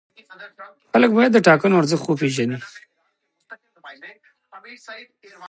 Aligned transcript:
خلک 0.93 1.09
باید 1.17 1.31
د 1.33 1.37
ټاکنو 1.47 1.79
ارزښت 1.81 2.05
وپېژني 2.07 2.57